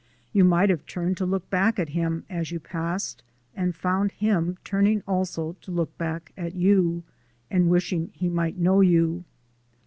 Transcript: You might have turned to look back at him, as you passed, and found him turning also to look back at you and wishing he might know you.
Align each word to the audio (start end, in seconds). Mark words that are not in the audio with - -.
You 0.33 0.43
might 0.43 0.71
have 0.71 0.87
turned 0.87 1.17
to 1.17 1.27
look 1.27 1.47
back 1.51 1.77
at 1.77 1.89
him, 1.89 2.23
as 2.27 2.49
you 2.49 2.59
passed, 2.59 3.21
and 3.55 3.75
found 3.75 4.13
him 4.13 4.57
turning 4.63 5.03
also 5.07 5.55
to 5.61 5.69
look 5.69 5.95
back 5.99 6.31
at 6.35 6.55
you 6.55 7.03
and 7.51 7.69
wishing 7.69 8.09
he 8.15 8.27
might 8.27 8.57
know 8.57 8.81
you. 8.81 9.25